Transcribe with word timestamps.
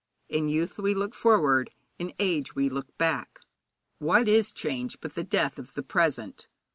In 0.29 0.49
youth 0.49 0.79
we 0.79 0.95
look 0.95 1.13
forward, 1.13 1.69
in 1.99 2.11
age 2.17 2.55
we 2.55 2.69
look 2.69 2.87
back. 2.97 3.39
What 3.99 4.27
is 4.27 4.51
change 4.51 4.99
but 4.99 5.13
the 5.13 5.21
death 5.23 5.59
of 5.59 5.75
the 5.75 5.83
present? 5.83 6.47